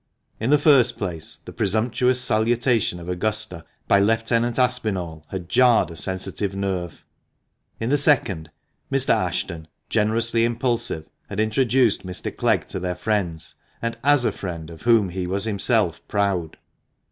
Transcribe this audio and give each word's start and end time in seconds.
In 0.39 0.49
the 0.49 0.57
first 0.57 0.97
place, 0.97 1.37
the 1.45 1.53
presumptious 1.53 2.19
salutation 2.19 2.99
of 2.99 3.07
Augusta 3.07 3.63
by 3.87 3.99
Lieutenant 3.99 4.57
Aspinall 4.57 5.23
had 5.29 5.47
jarred 5.47 5.91
a 5.91 5.95
sensitive 5.95 6.55
nerve. 6.55 7.03
In 7.79 7.91
the 7.91 7.99
second, 7.99 8.49
Mr. 8.91 9.13
Ashton, 9.13 9.67
generously 9.89 10.43
impulsive, 10.43 11.07
had 11.29 11.39
introduced 11.39 12.03
Mr. 12.03 12.35
Clegg 12.35 12.67
to 12.69 12.79
their 12.79 12.95
friends, 12.95 13.53
and 13.79 13.95
as 14.03 14.25
a 14.25 14.31
friend 14.31 14.71
of 14.71 14.81
whom 14.81 15.09
he 15.09 15.27
was 15.27 15.43
himself 15.45 16.01
proud. 16.07 16.57